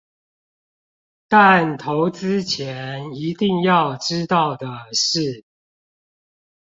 [1.27, 5.45] 但投資前一定要知道的事